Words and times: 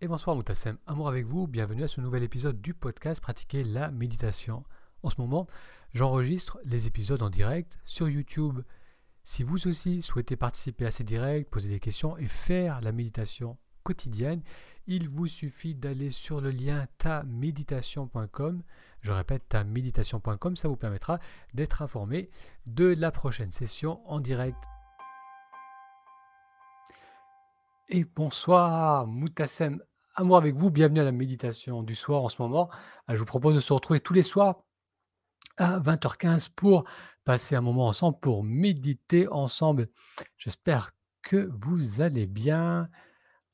et 0.00 0.06
bonsoir 0.06 0.36
Moutassem, 0.36 0.78
amour 0.86 1.08
avec 1.08 1.26
vous, 1.26 1.48
bienvenue 1.48 1.82
à 1.82 1.88
ce 1.88 2.00
nouvel 2.00 2.22
épisode 2.22 2.60
du 2.60 2.72
podcast 2.72 3.20
Pratiquer 3.20 3.64
la 3.64 3.90
méditation. 3.90 4.62
En 5.02 5.10
ce 5.10 5.20
moment, 5.20 5.48
j'enregistre 5.92 6.60
les 6.64 6.86
épisodes 6.86 7.22
en 7.22 7.30
direct 7.30 7.80
sur 7.82 8.08
YouTube. 8.08 8.60
Si 9.24 9.42
vous 9.42 9.66
aussi 9.66 10.00
souhaitez 10.00 10.36
participer 10.36 10.86
à 10.86 10.92
ces 10.92 11.02
directs, 11.02 11.50
poser 11.50 11.68
des 11.68 11.80
questions 11.80 12.16
et 12.16 12.28
faire 12.28 12.80
la 12.80 12.92
méditation 12.92 13.58
quotidienne, 13.82 14.42
il 14.86 15.08
vous 15.08 15.26
suffit 15.26 15.74
d'aller 15.74 16.10
sur 16.10 16.40
le 16.40 16.50
lien 16.50 16.86
taméditation.com. 16.98 18.62
Je 19.00 19.12
répète, 19.12 19.48
taméditation.com, 19.48 20.54
ça 20.54 20.68
vous 20.68 20.76
permettra 20.76 21.18
d'être 21.54 21.82
informé 21.82 22.30
de 22.66 22.94
la 22.96 23.10
prochaine 23.10 23.50
session 23.50 24.00
en 24.08 24.20
direct. 24.20 24.62
Et 27.90 28.04
bonsoir 28.04 29.06
Moutassem, 29.06 29.82
amour 30.14 30.36
avec 30.36 30.54
vous, 30.54 30.70
bienvenue 30.70 31.00
à 31.00 31.04
la 31.04 31.12
méditation 31.12 31.82
du 31.82 31.94
soir 31.94 32.22
en 32.22 32.28
ce 32.28 32.42
moment. 32.42 32.68
Euh, 33.08 33.14
je 33.14 33.18
vous 33.18 33.24
propose 33.24 33.54
de 33.54 33.60
se 33.60 33.72
retrouver 33.72 33.98
tous 33.98 34.12
les 34.12 34.22
soirs 34.22 34.62
à 35.56 35.80
20h15 35.80 36.50
pour 36.54 36.84
passer 37.24 37.56
un 37.56 37.62
moment 37.62 37.86
ensemble, 37.86 38.18
pour 38.20 38.44
méditer 38.44 39.26
ensemble. 39.28 39.88
J'espère 40.36 40.90
que 41.22 41.50
vous 41.62 42.02
allez 42.02 42.26
bien. 42.26 42.90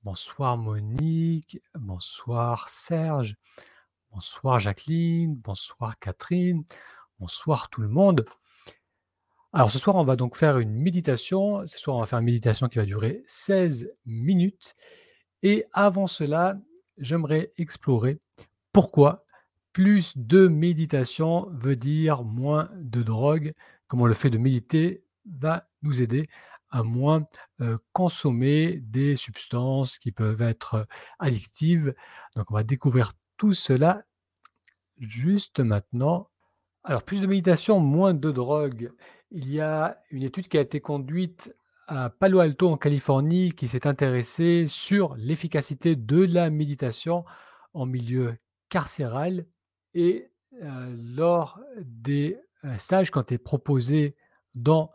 Bonsoir 0.02 0.58
Monique, 0.58 1.60
bonsoir 1.78 2.68
Serge, 2.68 3.36
bonsoir 4.10 4.58
Jacqueline, 4.58 5.36
bonsoir 5.36 5.96
Catherine, 6.00 6.64
bonsoir 7.20 7.70
tout 7.70 7.82
le 7.82 7.88
monde. 7.88 8.24
Alors 9.56 9.70
ce 9.70 9.78
soir, 9.78 9.94
on 9.94 10.02
va 10.02 10.16
donc 10.16 10.36
faire 10.36 10.58
une 10.58 10.74
méditation. 10.74 11.64
Ce 11.68 11.78
soir, 11.78 11.96
on 11.96 12.00
va 12.00 12.06
faire 12.06 12.18
une 12.18 12.24
méditation 12.24 12.66
qui 12.66 12.78
va 12.78 12.84
durer 12.84 13.22
16 13.28 13.86
minutes. 14.04 14.74
Et 15.44 15.64
avant 15.72 16.08
cela, 16.08 16.58
j'aimerais 16.98 17.52
explorer 17.56 18.18
pourquoi 18.72 19.24
plus 19.72 20.18
de 20.18 20.48
méditation 20.48 21.46
veut 21.52 21.76
dire 21.76 22.24
moins 22.24 22.68
de 22.80 23.04
drogue, 23.04 23.54
comment 23.86 24.08
le 24.08 24.14
fait 24.14 24.28
de 24.28 24.38
méditer 24.38 25.04
va 25.24 25.68
nous 25.82 26.02
aider 26.02 26.28
à 26.70 26.82
moins 26.82 27.24
euh, 27.60 27.78
consommer 27.92 28.80
des 28.80 29.14
substances 29.14 30.00
qui 30.00 30.10
peuvent 30.10 30.42
être 30.42 30.88
addictives. 31.20 31.94
Donc 32.34 32.50
on 32.50 32.54
va 32.54 32.64
découvrir 32.64 33.12
tout 33.36 33.52
cela 33.52 34.02
juste 34.98 35.60
maintenant. 35.60 36.28
Alors 36.82 37.04
plus 37.04 37.20
de 37.20 37.28
méditation, 37.28 37.78
moins 37.78 38.14
de 38.14 38.32
drogue. 38.32 38.90
Il 39.36 39.52
y 39.52 39.60
a 39.60 40.00
une 40.12 40.22
étude 40.22 40.46
qui 40.46 40.58
a 40.58 40.60
été 40.60 40.80
conduite 40.80 41.56
à 41.88 42.08
Palo 42.08 42.38
Alto 42.38 42.70
en 42.70 42.76
Californie 42.76 43.50
qui 43.50 43.66
s'est 43.66 43.84
intéressée 43.84 44.66
sur 44.68 45.16
l'efficacité 45.16 45.96
de 45.96 46.24
la 46.24 46.50
méditation 46.50 47.24
en 47.72 47.84
milieu 47.84 48.36
carcéral 48.68 49.44
et 49.92 50.30
euh, 50.62 50.94
lors 51.16 51.58
des 51.80 52.38
euh, 52.64 52.76
stages 52.76 53.10
qui 53.10 53.18
ont 53.18 53.22
été 53.22 53.38
proposés 53.38 54.14
dans 54.54 54.92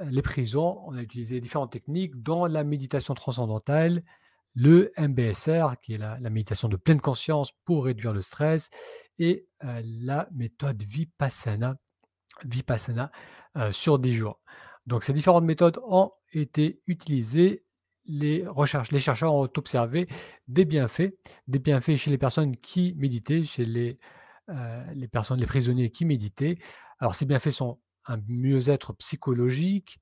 euh, 0.00 0.06
les 0.10 0.22
prisons, 0.22 0.82
on 0.86 0.96
a 0.96 1.02
utilisé 1.02 1.40
différentes 1.40 1.70
techniques 1.70 2.20
dont 2.20 2.46
la 2.46 2.64
méditation 2.64 3.14
transcendantale, 3.14 4.02
le 4.56 4.90
MBSR 4.98 5.76
qui 5.80 5.92
est 5.92 5.98
la, 5.98 6.18
méditation 6.30 6.66
de 6.68 6.76
pleine 6.76 7.00
conscience 7.00 7.52
pour 7.64 7.84
réduire 7.84 8.12
le 8.12 8.22
stress 8.22 8.70
et 9.20 9.46
la 9.60 10.28
méthode 10.32 10.82
Vipassana 10.82 11.76
Vipassana 12.44 13.10
sur 13.70 13.98
10 13.98 14.14
jours. 14.14 14.40
Donc 14.86 15.04
ces 15.04 15.12
différentes 15.12 15.44
méthodes 15.44 15.78
ont 15.86 16.12
été 16.32 16.80
utilisées. 16.86 17.64
Les, 18.04 18.46
recherches, 18.46 18.90
les 18.90 19.00
chercheurs 19.00 19.34
ont 19.34 19.48
observé 19.56 20.08
des 20.46 20.64
bienfaits, 20.64 21.12
des 21.46 21.58
bienfaits 21.58 21.96
chez 21.96 22.10
les 22.10 22.18
personnes 22.18 22.56
qui 22.56 22.94
méditaient, 22.96 23.42
chez 23.44 23.66
les, 23.66 23.98
les 24.94 25.08
personnes, 25.08 25.40
les 25.40 25.46
prisonniers 25.46 25.90
qui 25.90 26.04
méditaient. 26.06 26.58
Alors 27.00 27.14
ces 27.14 27.26
bienfaits 27.26 27.50
sont 27.50 27.78
un 28.06 28.18
mieux-être 28.28 28.94
psychologique, 28.94 30.00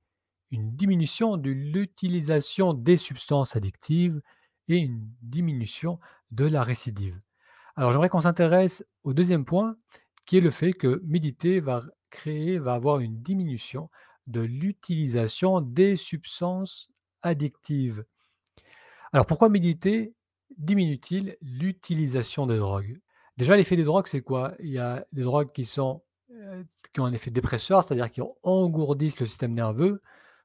une 0.51 0.75
diminution 0.75 1.37
de 1.37 1.51
l'utilisation 1.51 2.73
des 2.73 2.97
substances 2.97 3.55
addictives 3.55 4.21
et 4.67 4.77
une 4.77 5.09
diminution 5.21 5.99
de 6.31 6.45
la 6.45 6.63
récidive. 6.63 7.19
Alors 7.75 7.91
j'aimerais 7.91 8.09
qu'on 8.09 8.21
s'intéresse 8.21 8.85
au 9.03 9.13
deuxième 9.13 9.45
point, 9.45 9.75
qui 10.25 10.37
est 10.37 10.41
le 10.41 10.51
fait 10.51 10.73
que 10.73 11.01
méditer 11.05 11.59
va 11.59 11.83
va 12.59 12.73
avoir 12.73 12.99
une 12.99 13.21
diminution 13.21 13.89
de 14.27 14.41
l'utilisation 14.41 15.61
des 15.61 15.95
substances 15.95 16.89
addictives. 17.21 18.05
Alors 19.13 19.25
pourquoi 19.25 19.49
méditer 19.49 20.13
diminue-t-il 20.57 21.37
l'utilisation 21.41 22.45
des 22.47 22.57
drogues? 22.57 22.99
Déjà, 23.37 23.55
l'effet 23.55 23.75
des 23.75 23.83
drogues, 23.83 24.07
c'est 24.07 24.21
quoi? 24.21 24.55
Il 24.59 24.69
y 24.69 24.79
a 24.79 25.05
des 25.11 25.21
drogues 25.21 25.51
qui, 25.53 25.63
sont, 25.63 26.03
euh, 26.31 26.63
qui 26.91 26.99
ont 26.99 27.05
un 27.05 27.13
effet 27.13 27.29
dépresseur, 27.29 27.83
c'est-à-dire 27.83 28.09
qui 28.09 28.21
engourdissent 28.43 29.19
le 29.19 29.27
système 29.27 29.53
nerveux, 29.53 30.01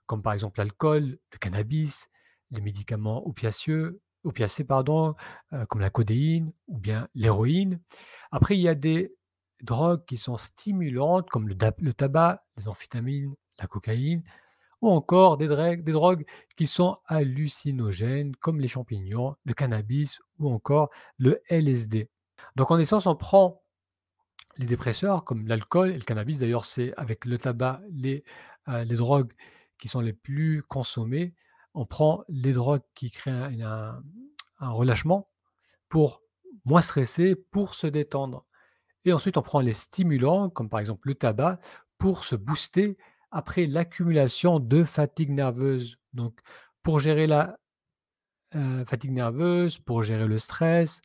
comme 0.06 0.22
par 0.22 0.34
exemple 0.34 0.58
l'alcool, 0.58 1.18
le 1.32 1.38
cannabis, 1.38 2.10
les 2.50 2.60
médicaments 2.60 3.26
opiaceux, 3.26 4.00
opiacés, 4.24 4.64
pardon, 4.64 5.14
euh, 5.52 5.64
comme 5.66 5.80
la 5.80 5.90
codéine 5.90 6.52
ou 6.68 6.78
bien 6.78 7.08
l'héroïne. 7.14 7.80
Après, 8.30 8.56
il 8.56 8.60
y 8.60 8.68
a 8.68 8.74
des 8.74 9.14
drogues 9.62 10.04
qui 10.04 10.16
sont 10.16 10.36
stimulantes, 10.36 11.28
comme 11.30 11.48
le, 11.48 11.56
tabac, 11.92 12.44
les 12.56 12.68
amphétamines, 12.68 13.34
la 13.58 13.66
cocaïne, 13.66 14.22
ou 14.80 14.90
encore 14.90 15.36
des, 15.36 15.46
drogues 15.46 16.26
qui 16.56 16.66
sont 16.66 16.96
hallucinogènes, 17.06 18.34
comme 18.36 18.60
les 18.60 18.68
champignons, 18.68 19.36
le 19.44 19.54
cannabis 19.54 20.20
ou 20.38 20.50
encore 20.50 20.90
le 21.18 21.40
LSD. 21.48 22.10
Donc 22.56 22.70
en 22.70 22.78
essence, 22.78 23.06
on 23.06 23.14
prend 23.14 23.62
les 24.58 24.66
dépresseurs 24.66 25.24
comme 25.24 25.46
l'alcool 25.46 25.90
et 25.90 25.94
le 25.94 26.00
cannabis. 26.00 26.40
D'ailleurs, 26.40 26.64
c'est 26.64 26.92
avec 26.96 27.24
le 27.24 27.38
tabac 27.38 27.80
les, 27.90 28.24
euh, 28.68 28.82
les 28.84 28.96
drogues 28.96 29.32
qui 29.78 29.86
sont 29.86 30.00
les 30.00 30.12
plus 30.12 30.62
consommées. 30.64 31.34
On 31.74 31.86
prend 31.86 32.24
les 32.28 32.52
drogues 32.52 32.82
qui 32.94 33.10
créent 33.10 33.62
un 33.62 34.02
relâchement 34.60 35.30
pour 35.88 36.22
moins 36.64 36.80
stresser, 36.80 37.36
pour 37.36 37.74
se 37.74 37.86
détendre. 37.86 38.44
Et 39.04 39.12
ensuite, 39.12 39.36
on 39.36 39.42
prend 39.42 39.60
les 39.60 39.72
stimulants, 39.72 40.50
comme 40.50 40.68
par 40.68 40.80
exemple 40.80 41.08
le 41.08 41.14
tabac, 41.14 41.58
pour 41.98 42.24
se 42.24 42.36
booster 42.36 42.96
après 43.30 43.66
l'accumulation 43.66 44.60
de 44.60 44.84
fatigue 44.84 45.30
nerveuse. 45.30 45.96
Donc, 46.12 46.38
pour 46.82 46.98
gérer 46.98 47.26
la 47.26 47.58
euh, 48.54 48.84
fatigue 48.84 49.12
nerveuse, 49.12 49.78
pour 49.78 50.02
gérer 50.02 50.26
le 50.26 50.38
stress, 50.38 51.00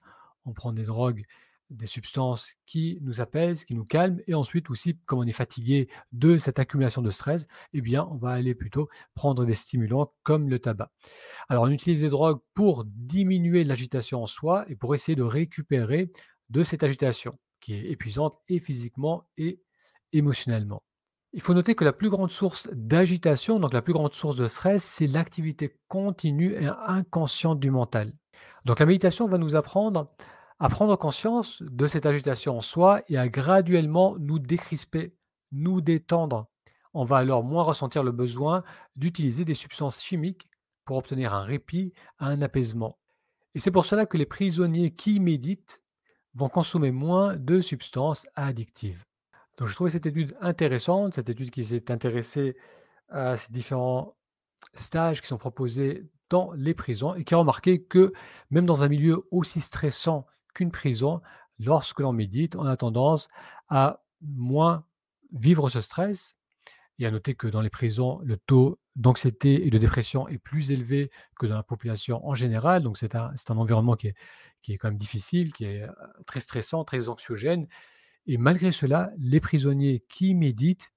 on 0.46 0.54
prend 0.54 0.74
des 0.74 0.84
drogues, 0.84 1.24
des 1.70 1.86
substances 1.86 2.54
qui 2.66 2.98
nous 3.02 3.22
apaisent, 3.22 3.66
qui 3.66 3.74
nous 3.74 3.86
calment. 3.86 4.22
Et 4.28 4.34
ensuite 4.34 4.70
aussi, 4.70 4.98
comme 5.06 5.20
on 5.20 5.28
est 5.28 5.32
fatigué 5.32 5.90
de 6.12 6.38
cette 6.38 6.60
accumulation 6.60 7.02
de 7.02 7.12
stress, 7.12 7.48
eh 7.74 7.82
bien, 7.82 8.08
on 8.12 8.18
va 8.18 8.32
aller 8.32 8.56
plutôt 8.56 8.90
prendre 9.16 9.46
des 9.46 9.54
stimulants 9.54 10.14
comme 10.24 10.50
le 10.50 10.60
tabac. 10.60 10.92
Alors, 11.50 11.64
on 11.64 11.70
utilise 11.70 12.02
des 12.02 12.10
drogues 12.10 12.40
pour 12.54 12.86
diminuer 12.86 13.64
l'agitation 13.64 14.24
en 14.24 14.28
soi 14.28 14.66
et 14.70 14.76
pour 14.76 14.94
essayer 14.96 15.16
de 15.16 15.24
récupérer 15.24 16.12
de 16.50 16.64
cette 16.64 16.84
agitation 16.84 17.38
qui 17.60 17.74
est 17.74 17.92
épuisante 17.92 18.38
et 18.48 18.60
physiquement 18.60 19.28
et 19.38 19.62
émotionnellement. 20.14 20.82
Il 21.34 21.42
faut 21.42 21.54
noter 21.54 21.76
que 21.76 21.84
la 21.84 21.94
plus 21.94 22.10
grande 22.10 22.32
source 22.32 22.70
d'agitation, 22.72 23.60
donc 23.60 23.74
la 23.74 23.82
plus 23.82 23.94
grande 23.94 24.14
source 24.14 24.38
de 24.38 24.48
stress, 24.48 24.84
c'est 24.84 25.08
l'activité 25.08 25.78
continue 25.88 26.54
et 26.54 26.68
inconsciente 26.88 27.60
du 27.60 27.70
mental. 27.70 28.14
Donc 28.66 28.80
la 28.80 28.86
méditation 28.86 29.28
va 29.28 29.38
nous 29.38 29.56
apprendre 29.56 30.10
à 30.60 30.70
prendre 30.70 30.96
conscience 30.96 31.62
de 31.62 31.88
cette 31.88 32.06
agitation 32.06 32.58
en 32.58 32.62
soi 32.62 33.02
et 33.10 33.18
à 33.18 33.28
graduellement 33.30 34.16
nous 34.20 34.40
décrisper, 34.40 35.16
nous 35.52 35.82
détendre. 35.82 36.48
On 36.94 37.06
va 37.06 37.18
alors 37.18 37.44
moins 37.44 37.64
ressentir 37.64 38.04
le 38.04 38.12
besoin 38.12 38.64
d'utiliser 38.96 39.46
des 39.46 39.54
substances 39.54 40.02
chimiques 40.02 40.50
pour 40.86 40.98
obtenir 40.98 41.34
un 41.34 41.44
répit, 41.44 41.94
un 42.18 42.42
apaisement. 42.42 42.98
Et 43.54 43.60
c'est 43.60 43.72
pour 43.72 43.86
cela 43.86 44.06
que 44.06 44.18
les 44.18 44.26
prisonniers 44.26 44.96
qui 44.96 45.20
méditent 45.20 45.82
vont 46.38 46.50
consommer 46.50 46.92
moins 46.92 47.36
de 47.36 47.62
substances 47.62 48.28
addictives. 48.36 49.04
Donc 49.58 49.68
je 49.68 49.74
trouvais 49.74 49.90
cette 49.90 50.06
étude 50.06 50.38
intéressante, 50.40 51.16
cette 51.16 51.30
étude 51.30 51.50
qui 51.50 51.64
s'est 51.64 51.92
intéressée 51.92 52.56
à 53.10 53.38
ces 53.38 53.52
différents 53.52 54.16
stages 54.74 55.22
qui 55.22 55.28
sont 55.28 55.38
proposés 55.38 56.06
dans 56.30 56.52
les 56.54 56.76
prisons 56.76 57.16
et 57.16 57.24
qui 57.24 57.34
a 57.34 57.38
remarqué 57.38 57.82
que 57.82 58.14
même 58.52 58.66
dans 58.66 58.84
un 58.84 58.88
milieu 58.88 59.28
aussi 59.32 59.62
stressant 59.62 60.28
qu'une 60.54 60.72
prison, 60.72 61.22
lorsque 61.60 62.02
l'on 62.02 62.14
médite, 62.14 62.56
on 62.56 62.66
a 62.66 62.78
tendance 62.78 63.30
à 63.70 64.04
moins 64.22 64.86
vivre 65.32 65.70
ce 65.70 65.82
stress. 65.82 66.36
Et 67.00 67.06
à 67.06 67.12
noter 67.12 67.36
que 67.36 67.48
dans 67.48 67.62
les 67.62 67.70
prisons, 67.70 68.20
le 68.24 68.38
taux 68.38 68.80
d'anxiété 68.98 69.66
et 69.66 69.70
de 69.70 69.78
dépression 69.78 70.28
est 70.28 70.40
plus 70.40 70.72
élevé 70.72 71.12
que 71.40 71.46
dans 71.46 71.56
la 71.56 71.64
population 71.64 72.28
en 72.28 72.34
général. 72.34 72.84
Donc 72.84 72.98
c'est 72.98 73.16
un, 73.16 73.32
un, 73.50 73.58
environnement 73.58 73.96
qui 73.96 74.08
est, 74.08 74.16
qui 74.62 74.74
est 74.74 74.78
quand 74.78 74.90
même 74.90 74.98
difficile, 74.98 75.54
qui 75.54 75.66
est 75.66 75.84
euh, 75.84 75.92
très 76.26 76.40
stressant, 76.40 76.84
très 76.84 77.08
anxiogène. 77.08 77.68
Et 78.26 78.38
malgré 78.38 78.72
cela, 78.72 79.12
les 79.18 79.40
prisonniers 79.40 80.04
qui 80.10 80.34
méditent 80.34 80.92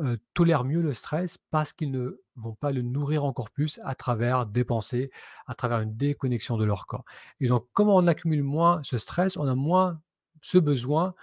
heu, 0.00 0.18
tolèrent 0.34 0.64
mieux 0.64 0.82
le 0.82 0.92
stress 0.92 1.38
parce 1.50 1.72
qu'ils 1.72 1.92
ne 1.92 2.20
vont 2.34 2.54
pas 2.54 2.72
le 2.72 2.82
nourrir 2.82 3.24
encore 3.24 3.50
plus 3.50 3.80
à 3.84 3.94
travers 3.94 4.44
des 4.44 4.64
pensées, 4.64 5.10
à 5.46 5.54
travers 5.54 5.80
une 5.80 5.96
déconnexion 5.96 6.58
de 6.58 6.64
leur 6.64 6.86
corps 6.86 7.04
et 7.40 7.46
donc 7.46 7.66
comment 7.72 7.96
on 7.96 8.06
accumule 8.06 8.42
moins 8.42 8.82
ce 8.82 8.98
stress, 8.98 9.38
on 9.38 9.46
a 9.46 9.54
moins 9.54 10.02
ce 10.42 10.58
besoin 10.58 11.14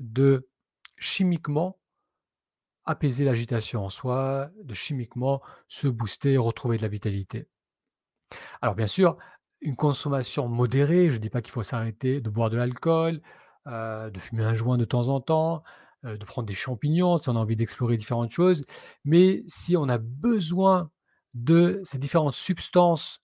de 0.00 0.48
chimiquement 0.96 1.78
apaiser 2.84 3.24
l'agitation 3.24 3.84
en 3.84 3.90
soi, 3.90 4.50
de 4.62 4.74
chimiquement 4.74 5.42
se 5.68 5.88
booster 5.88 6.32
et 6.34 6.38
retrouver 6.38 6.76
de 6.78 6.82
la 6.82 6.88
vitalité. 6.88 7.46
Alors 8.60 8.74
bien 8.74 8.86
sûr, 8.86 9.16
une 9.60 9.76
consommation 9.76 10.48
modérée, 10.48 11.10
je 11.10 11.18
dis 11.18 11.30
pas 11.30 11.42
qu'il 11.42 11.52
faut 11.52 11.62
s'arrêter 11.62 12.20
de 12.20 12.30
boire 12.30 12.50
de 12.50 12.56
l'alcool, 12.56 13.20
heu, 13.66 14.10
de 14.10 14.18
fumer 14.18 14.44
un 14.44 14.54
joint 14.54 14.78
de 14.78 14.84
temps 14.84 15.08
en 15.08 15.20
temps, 15.20 15.62
heu, 16.04 16.18
de 16.18 16.24
prendre 16.24 16.46
des 16.46 16.54
champignons 16.54 17.16
si 17.16 17.28
on 17.28 17.36
a 17.36 17.38
envie 17.38 17.56
d'explorer 17.56 17.96
différentes 17.96 18.30
choses. 18.30 18.62
Mais 19.04 19.42
si 19.46 19.76
on 19.76 19.88
a 19.88 19.98
besoin 19.98 20.90
de 21.34 21.80
ces 21.84 21.98
différentes 21.98 22.34
substances 22.34 23.20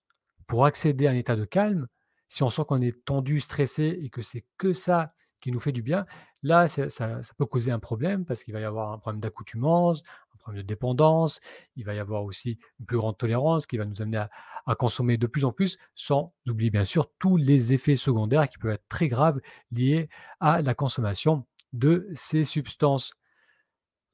pour 0.46 0.64
accéder 0.64 1.06
à 1.06 1.10
un 1.10 1.14
état 1.14 1.36
de 1.36 1.44
calme, 1.44 1.88
si 2.28 2.42
on 2.42 2.50
sent 2.50 2.62
qu'on 2.68 2.80
est 2.82 3.04
tendu, 3.04 3.40
stressé 3.40 3.98
et 4.00 4.10
que 4.10 4.22
c'est 4.22 4.44
que 4.58 4.72
ça 4.72 5.12
qui 5.40 5.52
nous 5.52 5.60
fait 5.60 5.72
du 5.72 5.82
bien, 5.82 6.04
là, 6.42 6.68
ça 6.68 6.88
peut 7.36 7.46
causer 7.46 7.70
un 7.70 7.78
problème 7.78 8.24
parce 8.24 8.44
qu'il 8.44 8.54
va 8.54 8.60
y 8.60 8.64
avoir 8.64 8.92
un 8.92 8.98
problème 8.98 9.20
d'accoutumance, 9.20 10.02
un 10.34 10.38
problème 10.38 10.62
de 10.62 10.66
dépendance. 10.66 11.40
Il 11.76 11.84
va 11.84 11.94
y 11.94 11.98
avoir 11.98 12.24
aussi 12.24 12.58
une 12.80 12.86
plus 12.86 12.98
grande 12.98 13.18
tolérance 13.18 13.66
qui 13.66 13.76
va 13.76 13.84
nous 13.84 14.02
amener 14.02 14.24
à 14.66 14.74
consommer 14.74 15.16
de 15.16 15.26
plus 15.26 15.44
en 15.44 15.52
plus, 15.52 15.78
sans 15.94 16.32
oublier 16.48 16.70
bien 16.70 16.84
sûr 16.84 17.10
tous 17.18 17.36
les 17.36 17.72
effets 17.72 17.96
secondaires 17.96 18.48
qui 18.48 18.58
peuvent 18.58 18.72
être 18.72 18.88
très 18.88 19.08
graves 19.08 19.40
liés 19.70 20.08
à 20.40 20.62
la 20.62 20.74
consommation 20.74 21.46
de 21.72 22.08
ces 22.14 22.44
substances. 22.44 23.14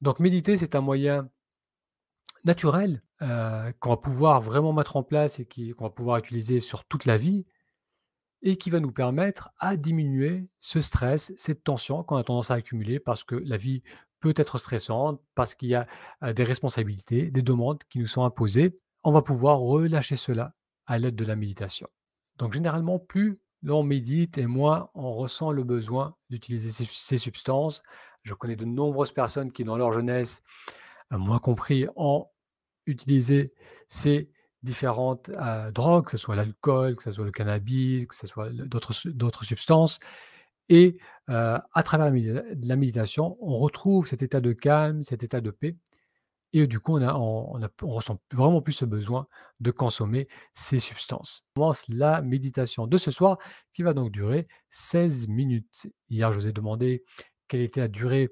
Donc 0.01 0.19
méditer, 0.19 0.57
c'est 0.57 0.75
un 0.75 0.81
moyen 0.81 1.29
naturel, 2.43 3.01
heu, 3.21 3.73
qu'on 3.79 3.89
va 3.89 3.97
pouvoir 3.97 4.41
vraiment 4.41 4.73
mettre 4.73 4.95
en 4.95 5.03
place 5.03 5.39
et 5.39 5.45
qu'on 5.45 5.85
va 5.85 5.89
pouvoir 5.89 6.17
utiliser 6.17 6.59
sur 6.59 6.85
toute 6.85 7.05
la 7.05 7.17
vie 7.17 7.45
et 8.45 8.57
qui 8.57 8.69
va 8.69 8.79
nous 8.79 8.91
permettre 8.91 9.49
à 9.57 9.75
diminuer 9.75 10.45
ce 10.61 10.79
stress, 10.79 11.33
cette 11.35 11.63
tension 11.63 12.03
qu'on 12.03 12.15
a 12.15 12.23
tendance 12.23 12.51
à 12.51 12.53
accumuler 12.53 12.99
parce 12.99 13.23
que 13.23 13.35
la 13.35 13.57
vie 13.57 13.81
peut 14.21 14.35
être 14.37 14.59
stressante, 14.59 15.19
parce 15.33 15.55
qu'il 15.55 15.69
y 15.69 15.75
a, 15.75 15.87
heu, 16.23 16.33
des 16.33 16.43
responsabilités, 16.43 17.31
des 17.31 17.41
demandes 17.41 17.83
qui 17.89 17.99
nous 17.99 18.05
sont 18.05 18.23
imposées. 18.23 18.75
On 19.03 19.11
va 19.11 19.23
pouvoir 19.23 19.59
relâcher 19.59 20.15
cela 20.15 20.53
à 20.85 20.99
l'aide 20.99 21.15
de 21.15 21.25
la 21.25 21.35
méditation. 21.35 21.89
Donc 22.37 22.53
généralement, 22.53 22.99
plus 22.99 23.39
l'on 23.63 23.81
médite 23.81 24.37
et 24.37 24.45
moins 24.45 24.89
on 24.93 25.11
ressent 25.13 25.51
le 25.51 25.63
besoin 25.63 26.15
d'utiliser 26.29 26.69
ces 26.69 26.85
ces 26.85 27.17
substances. 27.17 27.81
Je 28.21 28.35
connais 28.35 28.55
de 28.55 28.65
nombreuses 28.65 29.11
personnes 29.11 29.51
qui, 29.51 29.63
dans 29.63 29.77
leur 29.77 29.91
jeunesse, 29.91 30.43
heu, 31.11 31.17
moi 31.17 31.39
compris, 31.39 31.87
ont 31.95 32.27
utilisé 32.85 33.53
ces 33.87 34.29
différentes, 34.65 35.29
heu, 35.31 35.71
drogues, 35.73 36.05
que 36.07 36.11
ce 36.11 36.17
soit 36.17 36.35
l'alcool, 36.35 36.97
que 36.97 37.03
ça 37.03 37.13
soit 37.13 37.25
le 37.25 37.31
cannabis, 37.31 38.07
que 38.07 38.15
ça 38.15 38.27
soit 38.27 38.51
d'autres 38.51 38.93
su 38.93 39.13
d'autres 39.13 39.45
substances 39.45 39.99
et 40.69 40.97
heu, 41.29 41.33
à 41.73 41.83
travers 41.83 42.07
la 42.07 42.11
médita 42.13 42.43
la 42.63 42.75
méditation, 42.77 43.37
on 43.41 43.57
retrouve 43.59 44.07
cet 44.07 44.23
état 44.23 44.41
de 44.41 44.53
calme, 44.53 45.03
cet 45.03 45.23
état 45.23 45.41
de 45.41 45.51
paix 45.51 45.77
et 46.53 46.67
du 46.67 46.79
coup, 46.79 46.97
on 46.97 47.01
a 47.03 47.13
on 47.15 47.59
ressent 47.89 48.21
vraiment 48.31 48.61
plus 48.61 48.73
ce 48.73 48.85
besoin 48.85 49.27
de 49.59 49.71
consommer 49.71 50.27
ces 50.53 50.79
substances. 50.79 51.43
On 51.55 51.61
commence 51.61 51.83
la 51.89 52.21
méditation 52.21 52.87
de 52.87 52.97
ce 52.97 53.11
soir 53.11 53.37
qui 53.73 53.83
va 53.83 53.93
donc 53.93 54.11
durer 54.11 54.47
16 54.71 55.27
minutes. 55.27 55.87
Hier, 56.09 56.31
je 56.31 56.39
vous 56.39 56.47
ai 56.47 56.53
demandé 56.53 57.03
quelle 57.49 57.61
était 57.61 57.81
la 57.81 57.87
durée 57.89 58.29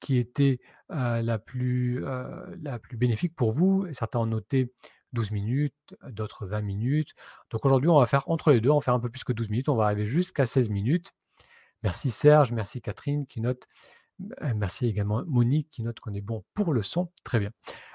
qui 0.00 0.18
était, 0.18 0.60
heu, 0.92 1.22
la 1.22 1.38
plus, 1.38 2.00
la 2.62 2.78
plus 2.78 2.96
bénéfique 2.98 3.34
pour 3.34 3.52
vous. 3.52 3.86
Certains 3.92 4.20
ont 4.20 4.26
noté 4.26 4.72
12 5.14 5.30
minutes, 5.30 5.96
d'autres 6.10 6.46
20 6.46 6.60
minutes. 6.60 7.14
Donc 7.50 7.64
aujourd'hui, 7.64 7.88
on 7.88 7.98
va 7.98 8.06
faire 8.06 8.28
entre 8.28 8.50
les 8.52 8.60
2, 8.60 8.70
on 8.70 8.78
va 8.78 8.80
faire 8.84 8.94
un 8.94 9.00
peu 9.00 9.08
plus 9.10 9.24
que 9.24 9.32
12 9.32 9.48
minutes, 9.50 9.68
on 9.68 9.76
va 9.76 9.84
arriver 9.86 10.04
jusqu'à 10.04 10.46
16 10.46 10.70
minutes. 10.70 11.12
Merci 11.82 12.10
Serge, 12.10 12.52
merci 12.52 12.80
Catherine 12.80 13.26
qui 13.26 13.40
note, 13.40 13.66
merci 14.54 14.86
également 14.86 15.22
Monique 15.26 15.68
qui 15.70 15.82
note 15.82 16.00
qu'on 16.00 16.14
est 16.14 16.20
bon 16.20 16.44
pour 16.54 16.72
le 16.72 16.82
son. 16.82 17.10
Très 17.24 17.38
bien. 17.38 17.50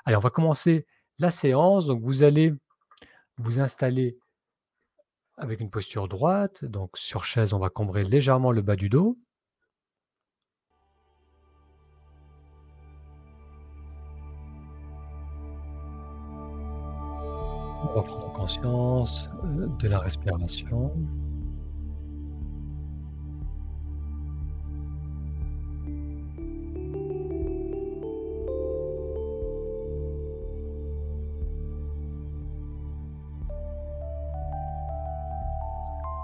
Allez, 0.06 0.16
on 0.16 0.22
va 0.22 0.30
commencer 0.30 0.86
la 1.18 1.32
séance. 1.32 1.86
Donc 1.86 2.02
vous 2.02 2.24
allez 2.24 2.54
vous 3.38 3.60
installer 3.60 4.18
avec 5.38 5.60
une 5.60 5.70
posture 5.70 6.08
droite. 6.08 6.66
Donc 6.66 6.98
sur 6.98 7.26
chaise, 7.26 7.54
on 7.54 7.60
va 7.60 7.70
cambrer 7.70 8.04
légèrement 8.04 8.52
le 8.52 8.62
bas 8.62 8.76
du 8.76 8.90
dos. 8.90 9.18
On 17.82 17.94
va 17.94 18.02
prendre 18.02 18.34
conscience, 18.34 19.30
heu, 19.44 19.70
de 19.80 19.88
la 19.88 20.00
respiration. 20.00 20.92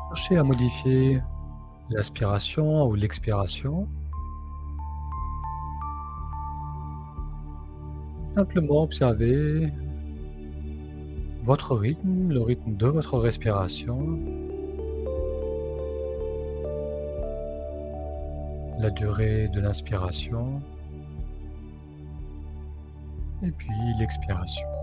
Cherchez 0.10 0.38
à 0.38 0.44
modifier 0.44 1.22
l'aspiration 1.90 2.88
ou 2.88 2.96
l'expiration. 2.96 3.84
Simplement 8.36 8.84
observer 8.84 9.72
votre 11.45 11.75
rythme, 11.75 12.31
le 12.31 12.42
rythme 12.42 12.75
de 12.75 12.88
votre 12.88 13.19
respiration. 13.19 14.19
La 18.80 18.89
durée 18.89 19.47
de 19.50 19.59
l'inspiration 19.59 20.59
et 23.44 23.51
puis 23.51 23.69
l'expiration. 24.00 24.75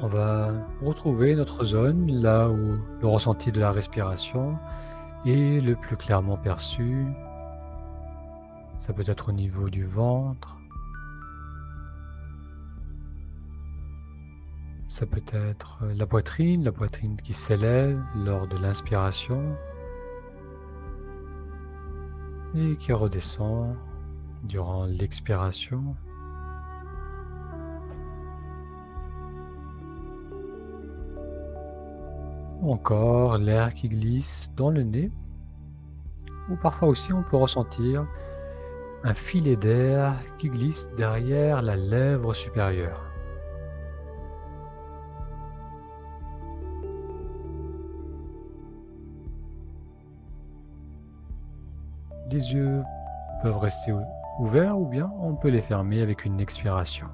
On 0.00 0.08
va 0.08 0.50
retrouver 0.82 1.34
notre 1.34 1.64
zone, 1.64 2.10
là 2.10 2.48
où 2.48 2.78
le 3.00 3.06
ressenti 3.06 3.52
de 3.52 3.60
la 3.60 3.70
respiration 3.70 4.58
est 5.24 5.60
le 5.64 5.76
plus 5.76 5.96
clairement 5.96 6.36
perçu. 6.36 7.06
Ça 8.78 8.92
peut 8.92 9.04
être 9.06 9.28
au 9.28 9.32
niveau 9.32 9.70
du 9.70 9.86
ventre. 9.86 10.58
Ça 14.88 15.06
peut 15.06 15.22
être 15.32 15.84
la 15.96 16.06
poitrine, 16.06 16.64
la 16.64 16.72
poitrine 16.72 17.16
qui 17.16 17.32
s'élève 17.32 18.00
lors 18.16 18.46
de 18.46 18.56
l'inspiration 18.58 19.56
et 22.54 22.76
qui 22.76 22.92
redescend 22.92 23.74
durant 24.42 24.84
l'expiration. 24.86 25.96
encore 32.70 33.38
l'air 33.38 33.74
qui 33.74 33.88
glisse 33.88 34.50
dans 34.56 34.70
le 34.70 34.82
nez, 34.82 35.10
ou 36.50 36.56
parfois 36.56 36.88
aussi 36.88 37.12
on 37.12 37.22
peut 37.22 37.36
ressentir 37.36 38.06
un 39.02 39.14
filet 39.14 39.56
d'air 39.56 40.18
qui 40.38 40.48
glisse 40.48 40.88
derrière 40.96 41.60
la 41.62 41.76
lèvre 41.76 42.32
supérieure. 42.32 43.02
Les 52.30 52.52
yeux 52.52 52.82
peuvent 53.42 53.58
rester 53.58 53.92
ouverts 54.40 54.78
ou 54.78 54.86
bien 54.86 55.12
on 55.20 55.34
peut 55.34 55.50
les 55.50 55.60
fermer 55.60 56.00
avec 56.00 56.24
une 56.24 56.40
expiration. 56.40 57.06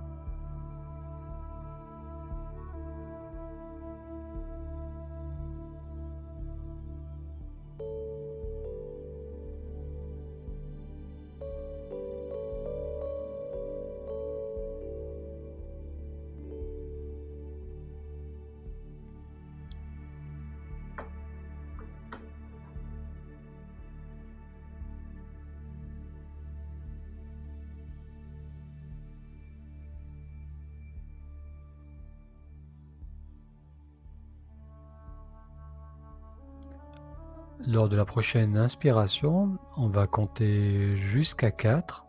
Lors 37.72 37.88
de 37.88 37.96
la 37.96 38.04
prochaine 38.04 38.56
inspiration, 38.56 39.56
on 39.76 39.86
va 39.86 40.08
compter 40.08 40.96
jusqu'à 40.96 41.52
4. 41.52 42.04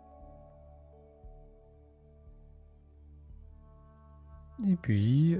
Et 4.68 4.75
puis, 4.75 5.38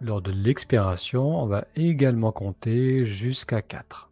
lors 0.00 0.22
de 0.22 0.30
l'expiration, 0.30 1.42
on 1.42 1.46
va 1.46 1.64
également 1.74 2.30
compter 2.30 3.04
jusqu'à 3.04 3.60
4. 3.60 4.07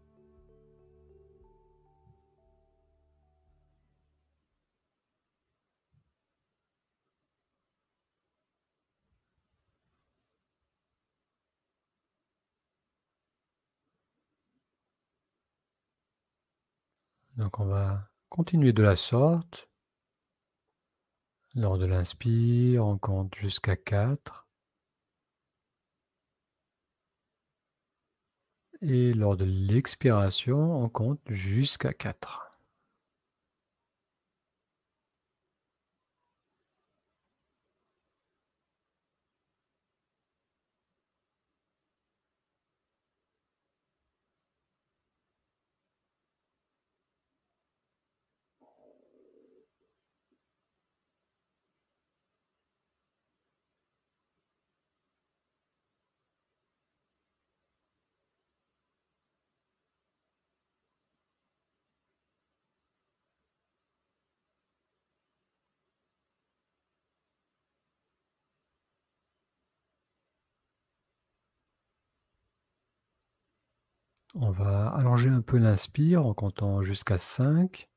Donc 17.36 17.60
on 17.60 17.66
va 17.66 18.10
continuer 18.30 18.72
de 18.72 18.82
la 18.82 18.96
sorte. 18.96 19.68
Lors 21.54 21.78
de 21.78 21.86
l'inspire, 21.86 22.84
on 22.84 22.98
compte 22.98 23.34
jusqu'à 23.34 23.76
4. 23.76 24.46
Et 28.80 29.12
lors 29.12 29.36
de 29.36 29.44
l'expiration, 29.44 30.82
on 30.82 30.88
compte 30.88 31.20
jusqu'à 31.26 31.92
4. 31.92 32.45
On 74.38 74.50
va 74.50 74.88
allonger 74.88 75.30
un 75.30 75.40
peu 75.40 75.56
l'inspire 75.56 76.26
en 76.26 76.34
comptant 76.34 76.82
jusqu'à 76.82 77.16
5. 77.16 77.88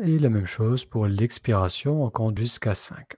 Et 0.00 0.18
la 0.18 0.28
même 0.28 0.46
chose 0.46 0.84
pour 0.84 1.06
l'expiration, 1.06 2.02
on 2.04 2.10
compte 2.10 2.36
jusqu'à 2.36 2.74
5. 2.74 3.16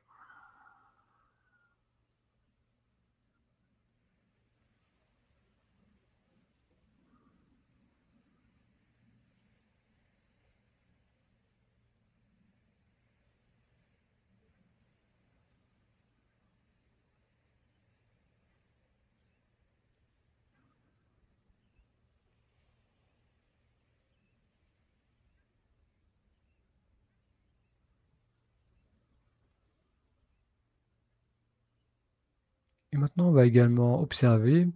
Et 32.92 32.96
maintenant, 32.96 33.28
on 33.28 33.32
va 33.32 33.46
également 33.46 34.00
observer 34.00 34.68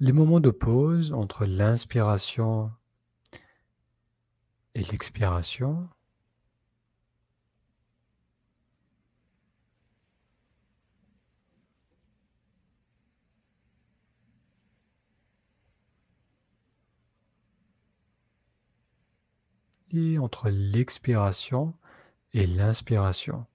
les 0.00 0.12
moments 0.12 0.40
de 0.40 0.50
pause 0.50 1.12
entre 1.12 1.46
l'inspiration 1.46 2.70
et 4.74 4.82
l'expiration. 4.82 5.88
Et 19.94 20.18
entre 20.18 20.48
l'expiration 20.48 21.74
et 22.32 22.46
l'inspiration. 22.46 23.46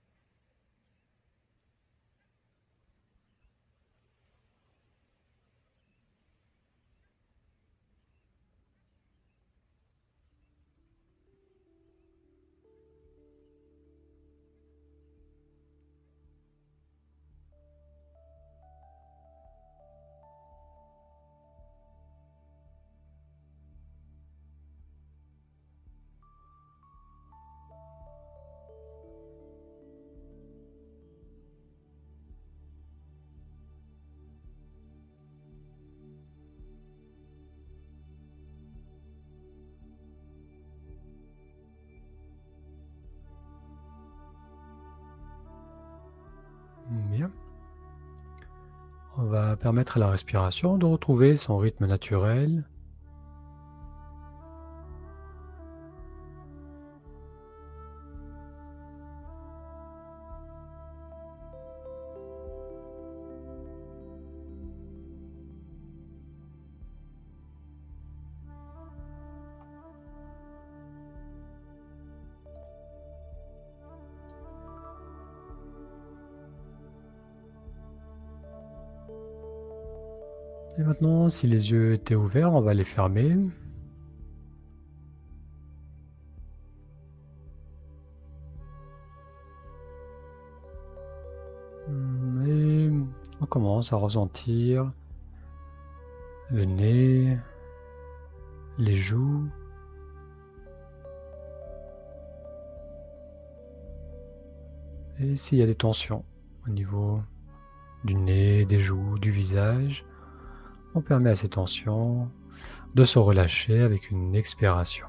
Va 49.27 49.55
permettre 49.55 49.97
à 49.97 49.99
la 49.99 50.09
respiration 50.09 50.77
de 50.77 50.85
retrouver 50.85 51.35
son 51.35 51.57
rythme 51.57 51.85
naturel. 51.85 52.63
Et 80.79 80.83
maintenant, 80.83 81.27
si 81.29 81.47
les 81.47 81.71
yeux 81.71 81.93
étaient 81.93 82.15
ouverts, 82.15 82.53
on 82.53 82.61
va 82.61 82.73
les 82.75 82.83
fermer. 82.83 83.35
Et 92.45 92.89
on 93.41 93.45
commence 93.47 93.91
à 93.91 93.95
ressentir 93.95 94.91
le 96.51 96.65
nez, 96.65 97.37
les 98.77 98.95
joues, 98.95 99.49
et 105.19 105.35
s'il 105.35 105.57
y 105.57 105.61
a 105.61 105.65
des 105.65 105.75
tensions 105.75 106.23
au 106.67 106.69
niveau 106.69 107.19
du 108.03 108.13
nez, 108.15 108.65
des 108.65 108.79
joues, 108.79 109.15
du 109.19 109.31
visage, 109.31 110.05
on 110.95 111.01
permet 111.01 111.31
à 111.31 111.35
ces 111.35 111.49
tensions 111.49 112.29
de 112.95 113.03
se 113.03 113.19
relâcher 113.19 113.81
avec 113.81 114.09
une 114.11 114.35
expiration. 114.35 115.05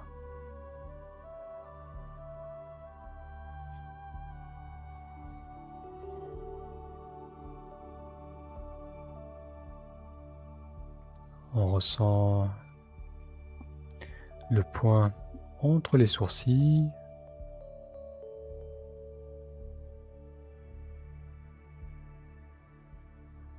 On 11.55 11.67
ressent 11.67 12.49
le 14.51 14.63
point 14.63 15.13
entre 15.61 15.97
les 15.97 16.07
sourcils. 16.07 16.89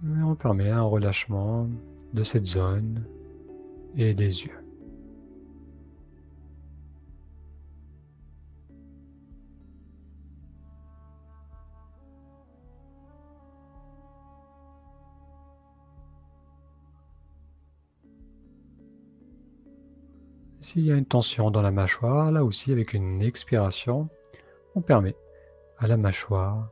Et 0.01 0.21
on 0.21 0.35
permet 0.35 0.69
un 0.69 0.83
relâchement 0.83 1.67
de 2.13 2.23
cette 2.23 2.45
zone 2.45 3.05
et 3.95 4.13
des 4.13 4.43
yeux. 4.45 4.59
S'il 20.61 20.85
y 20.85 20.91
a 20.91 20.95
une 20.95 21.05
tension 21.05 21.51
dans 21.51 21.61
la 21.61 21.71
mâchoire, 21.71 22.31
là 22.31 22.43
aussi 22.43 22.71
avec 22.71 22.93
une 22.93 23.21
expiration, 23.21 24.09
on 24.75 24.81
permet 24.81 25.15
à 25.77 25.87
la 25.87 25.97
mâchoire 25.97 26.69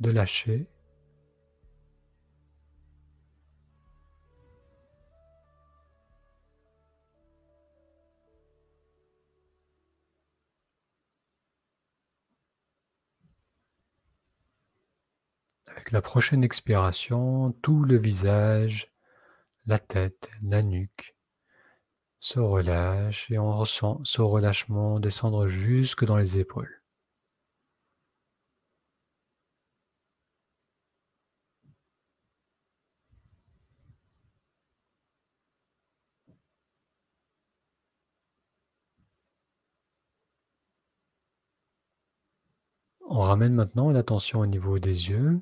de 0.00 0.10
lâcher. 0.10 0.66
Avec 15.70 15.92
la 15.92 16.02
prochaine 16.02 16.44
expiration, 16.44 17.52
tout 17.62 17.82
le 17.84 17.96
visage, 17.96 18.92
la 19.66 19.78
tête, 19.78 20.30
la 20.42 20.62
nuque 20.62 21.16
se 22.20 22.38
relâche 22.40 23.30
et 23.30 23.38
on 23.38 23.52
ressent 23.52 24.00
ce 24.04 24.22
relâchement 24.22 25.00
descendre 25.00 25.46
jusque 25.48 26.04
dans 26.04 26.16
les 26.16 26.38
épaules. 26.38 26.82
On 43.10 43.20
ramène 43.20 43.54
maintenant 43.54 43.90
l'attention 43.90 44.40
au 44.40 44.46
niveau 44.46 44.78
des 44.78 45.10
yeux 45.10 45.40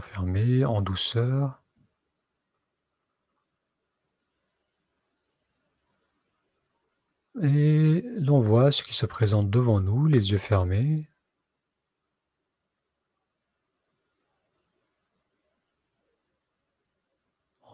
fermés 0.00 0.64
en 0.64 0.82
douceur. 0.82 1.62
Et 7.40 8.02
l'on 8.18 8.40
voit 8.40 8.70
ce 8.70 8.82
qui 8.82 8.92
se 8.92 9.06
présente 9.06 9.48
devant 9.50 9.80
nous, 9.80 10.06
les 10.06 10.32
yeux 10.32 10.38
fermés. 10.38 11.08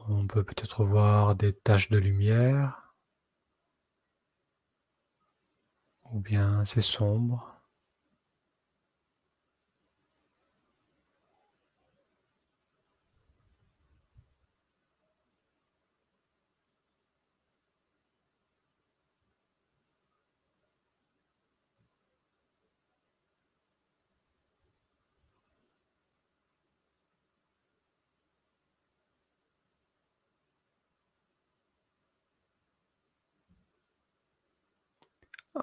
On 0.09 0.27
peut 0.27 0.45
peut-être 0.45 0.85
voir 0.85 1.35
des 1.35 1.53
taches 1.53 1.89
de 1.89 1.99
lumière, 1.99 2.95
ou 6.13 6.21
bien 6.21 6.65
c'est 6.65 6.81
sombre. 6.81 7.54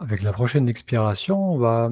Avec 0.01 0.23
la 0.23 0.33
prochaine 0.33 0.67
expiration, 0.67 1.53
on 1.53 1.59
va 1.59 1.91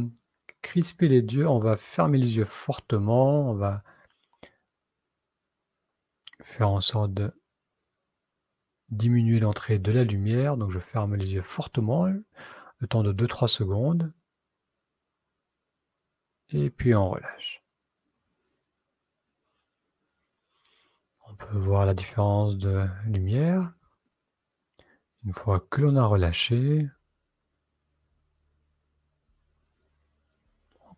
crisper 0.63 1.07
les 1.07 1.19
yeux, 1.19 1.47
on 1.47 1.59
va 1.59 1.75
fermer 1.75 2.17
les 2.17 2.37
yeux 2.37 2.43
fortement, 2.43 3.51
on 3.51 3.53
va 3.53 3.83
faire 6.41 6.69
en 6.69 6.81
sorte 6.81 7.13
de 7.13 7.31
diminuer 8.89 9.39
l'entrée 9.39 9.77
de 9.77 9.91
la 9.91 10.03
lumière. 10.03 10.57
Donc 10.57 10.71
je 10.71 10.79
ferme 10.79 11.15
les 11.15 11.33
yeux 11.33 11.43
fortement, 11.43 12.07
le 12.79 12.87
temps 12.87 13.03
de 13.03 13.13
2-3 13.13 13.47
secondes. 13.47 14.11
Et 16.49 16.71
puis 16.71 16.95
on 16.95 17.11
relâche. 17.11 17.63
On 21.27 21.35
peut 21.35 21.59
voir 21.59 21.85
la 21.85 21.93
différence 21.93 22.57
de 22.57 22.87
lumière. 23.05 23.71
Une 25.23 25.33
fois 25.33 25.59
que 25.59 25.81
l'on 25.81 25.95
a 25.95 26.07
relâché, 26.07 26.89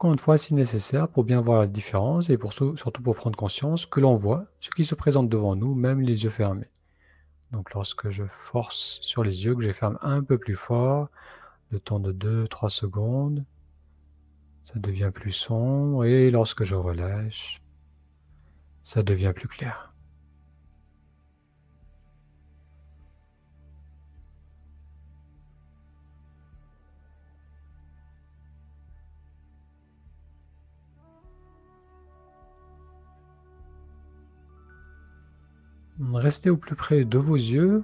Encore 0.01 0.13
une 0.13 0.17
fois, 0.17 0.39
si 0.39 0.55
nécessaire, 0.55 1.07
pour 1.07 1.23
bien 1.23 1.41
voir 1.41 1.59
la 1.59 1.67
différence 1.67 2.31
et 2.31 2.39
surtout 2.75 3.03
pour 3.03 3.15
prendre 3.15 3.37
conscience 3.37 3.85
que 3.85 3.99
l'on 3.99 4.15
voit 4.15 4.47
ce 4.59 4.71
qui 4.71 4.83
se 4.83 4.95
présente 4.95 5.29
devant 5.29 5.55
nous, 5.55 5.75
même 5.75 6.01
les 6.01 6.23
yeux 6.23 6.31
fermés. 6.31 6.71
Donc 7.51 7.71
lorsque 7.75 8.09
je 8.09 8.23
force 8.23 8.97
sur 9.03 9.23
les 9.23 9.45
yeux, 9.45 9.53
que 9.53 9.61
je 9.61 9.71
ferme 9.71 9.99
un 10.01 10.23
peu 10.23 10.39
plus 10.39 10.55
fort, 10.55 11.09
le 11.69 11.79
temps 11.79 11.99
de 11.99 12.11
2-3 12.13 12.69
secondes, 12.69 13.45
ça 14.63 14.79
devient 14.79 15.11
plus 15.13 15.33
sombre 15.33 16.03
et 16.03 16.31
lorsque 16.31 16.63
je 16.63 16.73
relâche, 16.73 17.61
ça 18.81 19.03
devient 19.03 19.33
plus 19.35 19.49
clair. 19.49 19.90
Restez 36.13 36.49
au 36.49 36.57
plus 36.57 36.75
près 36.75 37.05
de 37.05 37.17
vos 37.17 37.35
yeux. 37.35 37.83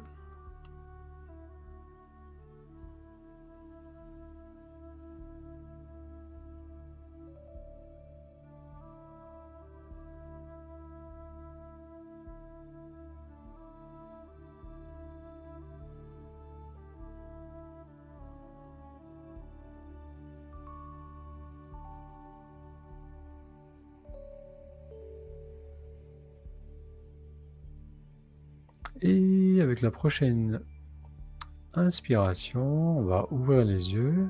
La 29.88 29.92
prochaine 29.92 30.60
inspiration, 31.74 33.00
on 33.00 33.04
va 33.04 33.26
ouvrir 33.32 33.64
les 33.64 33.94
yeux. 33.94 34.28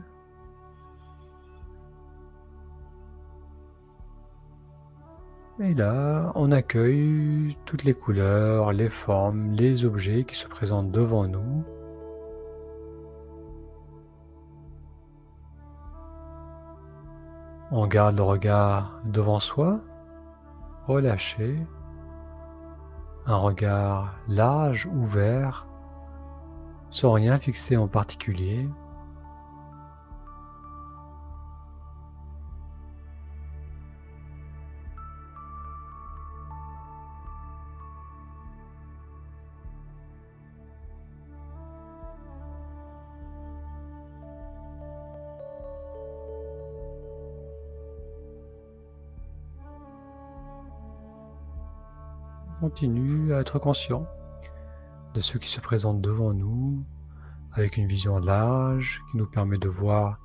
Et 5.59 5.73
là, 5.73 6.31
on 6.35 6.51
accueille 6.51 7.57
toutes 7.65 7.85
les 7.85 7.95
couleurs, 7.95 8.71
les 8.71 8.89
formes, 8.89 9.53
les 9.53 9.83
objets 9.83 10.25
qui 10.25 10.35
se 10.35 10.47
présentent 10.47 10.91
devant 10.91 11.27
nous. 11.27 11.63
On 17.71 17.87
garde 17.87 18.15
le 18.15 18.21
regard 18.21 18.99
devant 19.05 19.39
soi, 19.39 19.81
relâché 20.85 21.57
un 23.27 23.35
regard 23.35 24.15
large, 24.29 24.87
ouvert, 24.87 25.67
sans 26.89 27.11
rien 27.11 27.37
fixer 27.37 27.75
en 27.75 27.87
particulier. 27.87 28.69
Continue 52.77 53.33
à 53.33 53.39
être 53.39 53.57
conscient 53.57 54.07
de 55.15 55.19
ce 55.19 55.39
qui 55.39 55.49
se 55.49 55.59
présente 55.59 55.99
devant 55.99 56.31
nous 56.31 56.85
avec 57.53 57.77
une 57.77 57.87
vision 57.87 58.19
large 58.19 59.01
qui 59.09 59.17
nous 59.17 59.25
permet 59.25 59.57
de 59.57 59.67
voir 59.67 60.19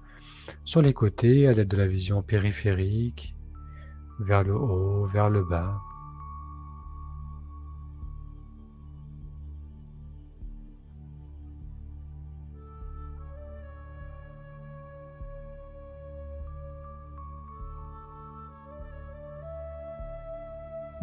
sur 0.62 0.82
les 0.82 0.92
côtés 0.92 1.48
à 1.48 1.52
l'aide 1.52 1.68
de 1.68 1.78
la 1.78 1.88
vision 1.88 2.20
périphérique, 2.20 3.34
vers 4.20 4.44
le 4.44 4.54
haut, 4.54 5.06
vers 5.06 5.30
le 5.30 5.42
bas. 5.42 5.80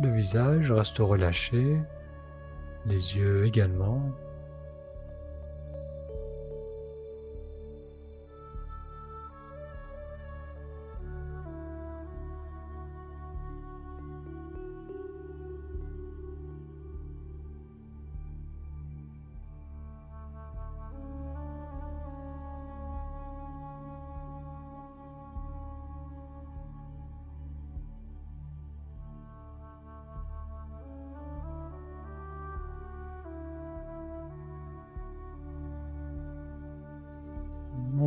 Le 0.02 0.10
visage 0.14 0.72
reste 0.72 1.00
relâché, 1.00 1.78
les 2.86 3.18
yeux 3.18 3.46
également. 3.46 4.02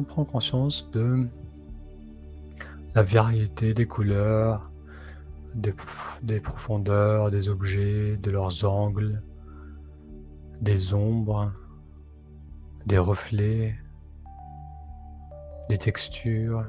Prend 0.04 0.24
conscience 0.24 0.90
de 0.90 1.26
la 2.94 3.02
variété 3.02 3.74
des 3.74 3.86
couleurs, 3.86 4.70
des, 5.54 6.40
profondeurs, 6.40 7.30
des 7.30 7.48
objets, 7.48 8.16
de 8.16 8.30
leurs 8.30 8.64
angles, 8.64 9.22
des 10.60 10.94
ombres, 10.94 11.52
des 12.86 12.98
reflets, 12.98 13.74
des 15.68 15.78
textures. 15.78 16.66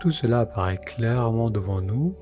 Tout 0.00 0.10
cela 0.10 0.40
apparaît 0.40 0.78
clairement 0.78 1.50
devant 1.50 1.80
nous 1.80 2.14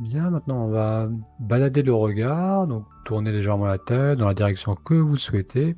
Bien, 0.00 0.30
maintenant 0.30 0.64
on 0.64 0.70
va 0.70 1.10
balader 1.40 1.82
le 1.82 1.92
regard, 1.92 2.66
donc 2.66 2.86
tourner 3.04 3.32
légèrement 3.32 3.66
la 3.66 3.76
tête 3.76 4.16
dans 4.18 4.28
la 4.28 4.34
direction 4.34 4.74
que 4.74 4.94
vous 4.94 5.18
souhaitez 5.18 5.76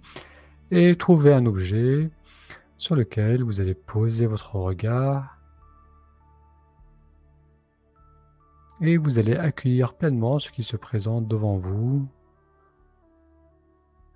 et 0.70 0.94
trouver 0.94 1.34
un 1.34 1.44
objet 1.44 2.08
sur 2.76 2.94
lequel 2.94 3.42
vous 3.42 3.60
allez 3.60 3.74
poser 3.74 4.26
votre 4.26 4.54
regard 4.54 5.40
et 8.80 8.96
vous 8.96 9.18
allez 9.18 9.34
accueillir 9.34 9.94
pleinement 9.94 10.38
ce 10.38 10.52
qui 10.52 10.62
se 10.62 10.76
présente 10.76 11.26
devant 11.26 11.56
vous. 11.56 12.06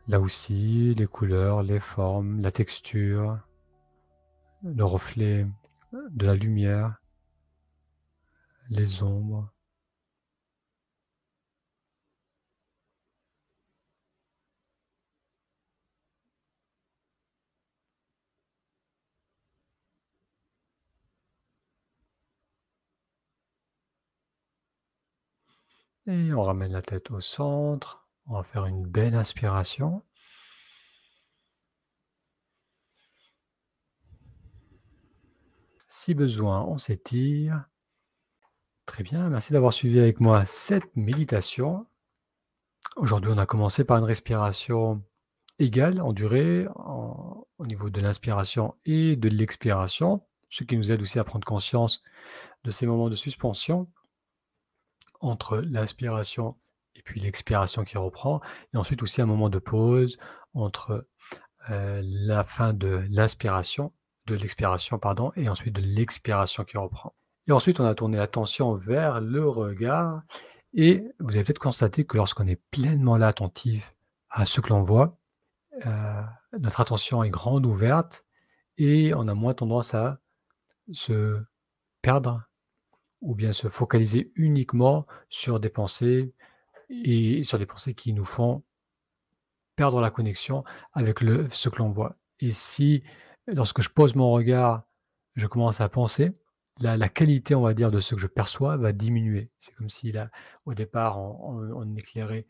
Là 0.06 0.20
aussi, 0.20 0.94
les 0.94 1.06
couleurs, 1.06 1.64
les 1.64 1.80
formes, 1.80 2.40
la 2.42 2.52
texture, 2.52 3.40
le 4.62 4.84
reflet 4.84 5.48
de 5.92 6.26
la 6.26 6.36
lumière, 6.36 7.00
les 8.70 9.02
ombres. 9.02 9.50
Et 26.08 26.32
on 26.32 26.42
ramène 26.42 26.70
la 26.70 26.82
tête 26.82 27.10
au 27.10 27.20
centre. 27.20 28.06
On 28.26 28.34
va 28.34 28.44
faire 28.44 28.66
une 28.66 28.86
belle 28.86 29.14
inspiration. 29.14 30.02
Si 35.88 36.14
besoin, 36.14 36.62
on 36.62 36.78
s'étire. 36.78 37.64
Très 38.86 39.02
bien, 39.02 39.28
merci 39.28 39.52
d'avoir 39.52 39.72
suivi 39.72 39.98
avec 39.98 40.20
moi 40.20 40.44
cette 40.44 40.94
méditation. 40.94 41.86
Aujourd'hui, 42.94 43.32
on 43.34 43.38
a 43.38 43.46
commencé 43.46 43.82
par 43.82 43.98
une 43.98 44.04
respiration 44.04 45.02
égale 45.58 46.00
en 46.00 46.12
durée 46.12 46.68
au 46.76 47.66
niveau 47.66 47.90
de 47.90 48.00
l'inspiration 48.00 48.76
et 48.84 49.16
de 49.16 49.28
l'expiration, 49.28 50.24
ce 50.50 50.62
qui 50.62 50.76
nous 50.76 50.92
aide 50.92 51.02
aussi 51.02 51.18
à 51.18 51.24
prendre 51.24 51.44
conscience 51.44 52.02
de 52.62 52.70
ces 52.70 52.86
moments 52.86 53.10
de 53.10 53.16
suspension 53.16 53.88
entre 55.20 55.58
l'inspiration 55.58 56.56
et 56.96 57.02
puis 57.02 57.20
l'expiration 57.20 57.84
qui 57.84 57.98
reprend, 57.98 58.40
et 58.72 58.76
ensuite 58.76 59.02
aussi 59.02 59.20
un 59.20 59.26
moment 59.26 59.50
de 59.50 59.58
pause 59.58 60.18
entre 60.54 61.06
euh, 61.70 62.00
la 62.04 62.42
fin 62.42 62.72
de 62.72 63.04
l'inspiration, 63.10 63.92
de 64.26 64.34
l'expiration, 64.34 64.98
pardon, 64.98 65.32
et 65.36 65.48
ensuite 65.48 65.74
de 65.74 65.82
l'expiration 65.82 66.64
qui 66.64 66.78
reprend. 66.78 67.14
Et 67.48 67.52
ensuite, 67.52 67.80
on 67.80 67.84
a 67.84 67.94
tourné 67.94 68.16
l'attention 68.16 68.74
vers 68.74 69.20
le 69.20 69.46
regard, 69.48 70.22
et 70.72 71.04
vous 71.20 71.34
avez 71.34 71.44
peut-être 71.44 71.58
constaté 71.58 72.04
que 72.04 72.16
lorsqu'on 72.16 72.46
est 72.46 72.60
pleinement 72.70 73.16
là 73.16 73.28
attentif 73.28 73.94
à 74.30 74.46
ce 74.46 74.60
que 74.60 74.70
l'on 74.70 74.82
voit, 74.82 75.18
euh, 75.86 76.22
notre 76.58 76.80
attention 76.80 77.22
est 77.22 77.30
grande, 77.30 77.66
ouverte, 77.66 78.24
et 78.78 79.14
on 79.14 79.28
a 79.28 79.34
moins 79.34 79.54
tendance 79.54 79.94
à 79.94 80.18
se 80.92 81.42
perdre 82.02 82.42
ou 83.20 83.34
bien 83.34 83.52
se 83.52 83.68
focaliser 83.68 84.32
uniquement 84.34 85.06
sur 85.28 85.60
des 85.60 85.70
pensées 85.70 86.32
et 86.90 87.42
sur 87.42 87.58
des 87.58 87.66
pensées 87.66 87.94
qui 87.94 88.12
nous 88.12 88.24
font 88.24 88.62
perdre 89.74 90.00
la 90.00 90.10
connexion 90.10 90.64
avec 90.92 91.20
ce 91.20 91.68
que 91.68 91.78
l'on 91.78 91.90
voit. 91.90 92.16
Et 92.40 92.52
si, 92.52 93.02
lorsque 93.46 93.82
je 93.82 93.90
pose 93.90 94.14
mon 94.14 94.30
regard, 94.30 94.84
je 95.34 95.46
commence 95.46 95.80
à 95.80 95.88
penser, 95.88 96.32
la, 96.80 97.08
qualité, 97.08 97.54
on 97.54 97.62
va 97.62 97.72
dire, 97.72 97.90
de 97.90 98.00
ce 98.00 98.14
que 98.14 98.20
je 98.20 98.26
perçois 98.26 98.76
va 98.76 98.92
diminuer. 98.92 99.50
C'est 99.58 99.74
comme 99.74 99.88
si, 99.88 100.12
là, 100.12 100.30
au 100.66 100.74
départ, 100.74 101.18
on, 101.18 101.96
éclairait 101.96 102.46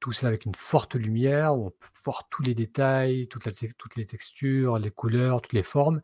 tout 0.00 0.12
cela 0.12 0.28
avec 0.28 0.44
une 0.44 0.54
forte 0.54 0.96
lumière, 0.96 1.56
où 1.56 1.66
on 1.66 1.70
peut 1.70 1.88
voir 2.04 2.28
tous 2.30 2.42
les 2.42 2.54
détails, 2.54 3.28
toutes 3.28 3.96
les 3.96 4.06
textures, 4.06 4.78
les 4.78 4.90
couleurs, 4.90 5.40
toutes 5.42 5.52
les 5.52 5.62
formes. 5.62 6.00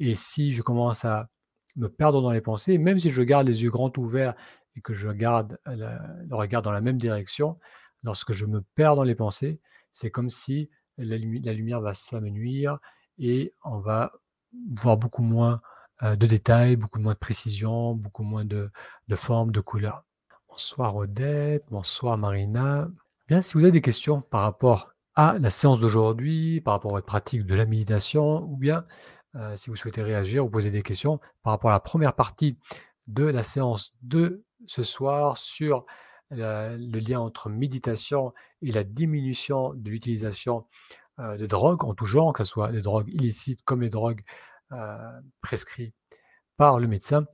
Et 0.00 0.14
si 0.14 0.52
je 0.52 0.62
commence 0.62 1.04
à 1.04 1.28
me 1.76 1.88
perdre 1.88 2.22
dans 2.22 2.32
les 2.32 2.40
pensées, 2.40 2.78
même 2.78 2.98
si 2.98 3.10
je 3.10 3.22
garde 3.22 3.46
les 3.46 3.62
yeux 3.62 3.70
grands 3.70 3.92
ouverts 3.96 4.34
et 4.76 4.80
que 4.80 4.92
je 4.92 5.08
garde 5.10 5.58
le 5.66 6.34
regard 6.34 6.62
dans 6.62 6.72
la 6.72 6.80
même 6.80 6.98
direction, 6.98 7.58
lorsque 8.02 8.32
je 8.32 8.46
me 8.46 8.62
perds 8.74 8.96
dans 8.96 9.02
les 9.02 9.14
pensées, 9.14 9.60
c'est 9.92 10.10
comme 10.10 10.30
si 10.30 10.70
la, 10.98 11.16
lumière 11.16 11.80
va 11.80 11.94
s'amenuire 11.94 12.78
et 13.18 13.52
on 13.64 13.78
va 13.78 14.12
voir 14.76 14.96
beaucoup 14.96 15.22
moins 15.22 15.60
euh, 16.02 16.16
de 16.16 16.26
détails, 16.26 16.76
beaucoup 16.76 17.00
moins 17.00 17.14
de 17.14 17.18
précision, 17.18 17.94
beaucoup 17.94 18.22
moins 18.22 18.44
de, 18.44 18.70
formes, 19.14 19.52
de 19.52 19.60
couleurs. 19.60 20.04
Bonsoir 20.48 20.94
Odette, 20.94 21.64
bonsoir 21.70 22.18
Marina. 22.18 22.88
Bien, 23.28 23.42
si 23.42 23.54
vous 23.54 23.60
avez 23.60 23.72
des 23.72 23.80
questions 23.80 24.20
par 24.20 24.42
rapport 24.42 24.92
à 25.16 25.38
la 25.38 25.50
séance 25.50 25.80
d'aujourd'hui, 25.80 26.60
par 26.60 26.74
rapport 26.74 26.92
à 26.92 26.94
votre 26.94 27.06
pratique 27.06 27.46
de 27.46 27.54
la 27.54 27.66
méditation, 27.66 28.42
ou 28.42 28.56
bien 28.56 28.84
euh, 29.36 29.56
si 29.56 29.70
vous 29.70 29.76
souhaitez 29.76 30.02
réagir 30.02 30.44
ou 30.44 30.50
poser 30.50 30.70
des 30.70 30.82
questions 30.82 31.18
par 31.42 31.52
rapport 31.52 31.70
à 31.70 31.74
la 31.74 31.80
première 31.80 32.14
partie 32.14 32.58
de 33.06 33.24
la 33.24 33.42
séance 33.42 33.92
de 34.02 34.44
ce 34.66 34.82
soir 34.82 35.36
sur 35.36 35.84
le 36.30 36.98
lien 36.98 37.20
entre 37.20 37.48
méditation 37.48 38.32
et 38.62 38.72
la 38.72 38.82
diminution 38.82 39.74
de 39.74 39.90
l'utilisation 39.90 40.66
euh, 41.20 41.36
de 41.36 41.46
drogues 41.46 41.84
en 41.84 41.94
tout 41.94 42.06
genre, 42.06 42.32
que 42.32 42.42
ce 42.42 42.50
soit 42.50 42.70
les 42.70 42.80
drogues 42.80 43.08
illicites 43.12 43.62
comme 43.64 43.82
les 43.82 43.90
drogues 43.90 44.24
euh, 44.72 45.20
prescrites 45.42 45.94
par 46.56 46.80
le 46.80 46.88
médecin. 46.88 47.26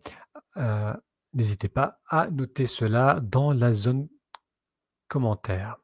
N'hésitez 1.33 1.69
pas 1.69 2.01
à 2.09 2.29
noter 2.31 2.67
cela 2.67 3.21
dans 3.23 3.53
la 3.53 3.73
zone 3.73 4.09
commentaire. 5.07 5.80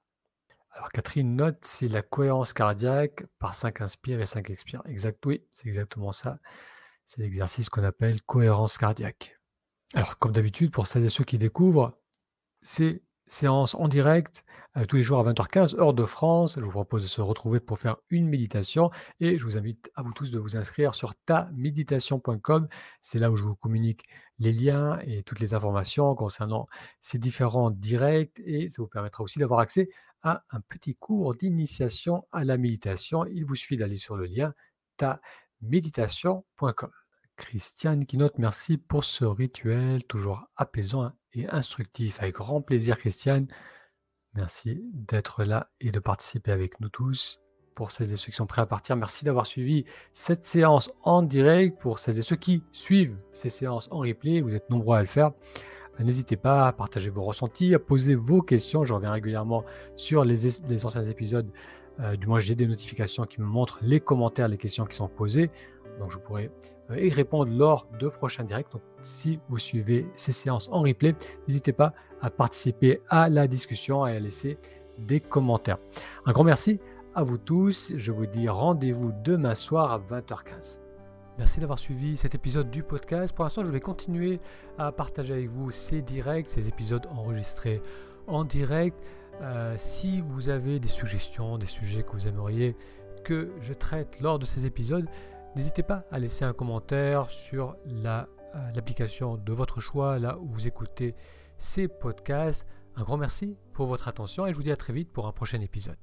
Alors 0.77 0.91
Catherine 0.91 1.37
note, 1.37 1.57
c'est 1.63 1.89
la 1.89 2.03
cohérence 2.03 2.53
cardiaque 2.53 3.25
par 3.39 3.55
5 3.55 3.81
inspire 3.81 4.21
et 4.21 4.27
5 4.27 4.51
expire. 4.51 4.83
Exact, 4.87 5.25
oui, 5.25 5.43
c'est 5.55 5.67
exactement 5.69 6.13
ça. 6.13 6.39
C'est 7.07 7.23
l'exercice 7.23 7.71
qu'on 7.71 7.83
appelle 7.83 8.21
cohérence 8.21 8.77
cardiaque. 8.77 9.41
Alors 9.95 10.19
comme 10.19 10.33
d'habitude, 10.33 10.71
pour 10.71 10.87
celles 10.87 11.07
et 11.07 11.09
ceux 11.09 11.25
qui 11.25 11.39
découvrent, 11.39 11.99
c'est 12.61 13.03
séance 13.27 13.75
en 13.75 13.89
direct 13.89 14.45
euh, 14.77 14.85
tous 14.85 14.97
les 14.97 15.03
jours 15.03 15.19
à 15.19 15.33
20h15, 15.33 15.81
heure 15.81 15.95
de 15.95 16.05
France. 16.05 16.57
Je 16.57 16.65
vous 16.65 16.71
propose 16.71 17.03
de 17.03 17.09
se 17.09 17.23
retrouver 17.23 17.59
pour 17.59 17.79
faire 17.79 17.97
une 18.11 18.29
méditation 18.29 18.91
et 19.19 19.39
je 19.39 19.45
vous 19.45 19.57
invite 19.57 19.91
à 19.95 20.03
vous 20.03 20.13
tous 20.13 20.31
de 20.31 20.39
vous 20.39 20.59
inscrire 20.59 20.95
sur 20.95 21.15
taméditation.com. 21.25 22.69
C'est 23.01 23.19
là 23.19 23.31
où 23.31 23.37
je 23.37 23.45
vous 23.45 23.57
communique 23.57 24.05
les 24.39 24.53
liens 24.53 24.99
et 25.05 25.23
toutes 25.23 25.41
les 25.41 25.55
informations 25.55 26.15
concernant 26.15 26.67
ces 27.01 27.19
différents 27.19 27.71
directs 27.71 28.41
et 28.45 28.69
ça 28.69 28.83
vous 28.83 28.89
permettra 28.89 29.25
aussi 29.25 29.39
d'avoir 29.39 29.61
accès 29.61 29.89
un 30.27 30.61
petit 30.69 30.95
cours 30.95 31.35
d'initiation 31.35 32.27
à 32.33 32.45
la 32.45 32.59
méditation. 32.59 33.25
Il 33.27 33.45
vous 33.45 33.55
suffit 33.55 33.77
d'aller 33.77 33.97
sur 33.97 34.17
le 34.17 34.27
lien 34.27 34.55
taméditation.com. 34.97 36.91
Christiane 37.37 38.07
qui 38.07 38.17
note 38.17 38.39
merci 38.39 38.79
pour 38.79 39.05
ce 39.05 39.25
rituel 39.25 40.05
toujours 40.05 40.47
apaisant 40.57 41.13
et 41.35 41.47
instructif. 41.49 42.21
Avec 42.21 42.37
grand 42.37 42.63
plaisir, 42.63 42.99
Christiane. 42.99 43.47
Merci 44.35 44.83
d'être 44.93 45.45
là 45.45 45.71
et 45.81 45.91
de 45.91 45.99
participer 45.99 46.53
avec 46.53 46.81
nous 46.81 46.89
tous. 46.89 47.41
Pour 47.75 47.91
celles 47.91 48.11
et 48.13 48.17
ceux 48.17 48.31
qui 48.31 48.37
sont 48.37 48.47
prêts 48.47 48.63
à 48.63 48.67
partir, 48.67 48.97
merci 48.97 49.27
d'avoir 49.27 49.45
suivi 49.45 49.85
cette 50.15 50.45
séance 50.45 50.91
en 51.03 51.23
direct. 51.23 51.79
Pour 51.79 51.99
celles 51.99 52.19
et 52.19 52.23
ceux 52.23 52.37
qui 52.37 52.63
suivent 52.73 53.23
ces 53.33 53.51
séances 53.51 53.89
en 53.93 53.99
replay, 53.99 54.41
vous 54.41 54.55
êtes 54.55 54.71
nombreux 54.71 54.97
à 54.97 55.01
le 55.01 55.07
faire. 55.07 55.33
N'hésitez 56.01 56.37
pas 56.37 56.67
à 56.67 56.73
partager 56.73 57.11
vos 57.11 57.23
ressentis, 57.23 57.75
à 57.75 57.79
poser 57.79 58.15
vos 58.15 58.43
questions. 58.43 58.85
Je 58.85 58.93
reviens 58.93 59.13
régulièrement 59.13 59.65
sur 59.95 60.25
les, 60.25 60.47
anciens 60.85 61.03
épisodes. 61.03 61.49
Euh, 62.01 62.17
du 62.17 62.27
moins, 62.27 62.41
j'ai 62.41 62.55
des 62.55 62.67
notifications 62.67 63.25
qui 63.25 63.41
me 63.41 63.47
montrent 63.47 63.79
les 63.83 64.01
commentaires, 64.01 64.49
les 64.49 64.59
questions 64.59 64.85
qui 64.85 64.97
sont 64.97 65.09
posées. 65.09 65.51
Donc, 65.99 66.11
je 66.11 66.19
pourrai 66.19 66.51
euh, 66.91 67.01
y 67.01 67.09
répondre 67.09 67.51
lors 67.51 67.87
de 67.99 68.09
prochains 68.09 68.45
directs. 68.45 68.71
Donc, 68.73 68.83
si 69.01 69.41
vous 69.49 69.59
suivez 69.59 70.07
ces 70.15 70.33
séances 70.33 70.69
en 70.71 70.83
replay, 70.83 71.15
n'hésitez 71.49 71.73
pas 71.73 71.95
à 72.21 72.31
participer 72.31 73.01
à 73.09 73.29
la 73.29 73.47
discussion 73.47 74.07
et 74.07 74.17
à 74.17 74.21
laisser 74.21 74.59
des 74.99 75.21
commentaires. 75.21 75.79
Un 76.27 76.33
grand 76.33 76.45
merci 76.45 76.81
à 77.15 77.23
vous 77.23 77.39
tous. 77.39 77.93
Je 77.97 78.13
vous 78.13 78.27
dis 78.27 78.49
rendez-vous 78.49 79.13
demain 79.25 79.55
soir 79.55 79.93
à 79.93 79.99
20h15. 79.99 80.86
Merci 81.39 81.61
d'avoir 81.61 81.79
suivi 81.79 82.17
cet 82.17 82.35
épisode 82.35 82.71
du 82.71 82.83
podcast. 82.83 83.35
Pour 83.35 83.45
l'instant, 83.45 83.63
je 83.63 83.71
vais 83.71 83.81
continuer 83.81 84.41
à 84.79 84.91
partager 84.91 85.35
avec 85.35 85.49
vous 85.51 85.71
ces 85.71 86.01
directs, 86.01 86.49
ces 86.49 86.69
épisodes 86.69 87.07
enregistrés 87.11 87.83
en 88.27 88.43
direct. 88.43 88.97
Euh, 89.43 89.75
si 89.77 90.23
vous 90.23 90.49
avez 90.49 90.81
des 90.81 90.89
suggestions, 90.89 91.59
des 91.59 91.67
sujets 91.67 92.03
que 92.03 92.13
vous 92.13 92.27
aimeriez 92.27 92.75
que 93.23 93.53
je 93.61 93.75
traite 93.75 94.19
lors 94.21 94.39
de 94.39 94.47
ces 94.47 94.65
épisodes, 94.65 95.07
n'hésitez 95.57 95.83
pas 95.83 96.05
à 96.11 96.19
laisser 96.19 96.47
un 96.47 96.55
commentaire 96.55 97.29
sur 97.29 97.77
euh, 97.87 98.23
l'application 98.75 99.37
de 99.37 99.53
votre 99.53 99.81
choix, 99.81 100.19
là 100.19 100.39
où 100.39 100.47
vous 100.47 100.67
écoutez 100.67 101.15
ces 101.59 101.87
podcasts. 101.87 102.67
Un 102.97 103.03
grand 103.03 103.19
merci 103.19 103.59
pour 103.75 103.89
votre 103.89 104.09
attention 104.09 104.47
et 104.47 104.53
je 104.53 104.57
vous 104.57 104.63
dis 104.63 104.73
à 104.73 104.77
très 104.77 104.95
vite 104.95 105.13
pour 105.13 105.27
un 105.27 105.33
prochain 105.33 105.61
épisode. 105.61 105.99